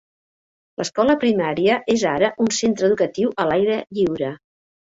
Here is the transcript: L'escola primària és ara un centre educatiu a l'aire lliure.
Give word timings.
L'escola 0.81 1.15
primària 1.25 1.77
és 1.97 2.05
ara 2.13 2.31
un 2.47 2.51
centre 2.61 2.91
educatiu 2.93 3.33
a 3.45 3.49
l'aire 3.51 3.81
lliure. 3.99 4.33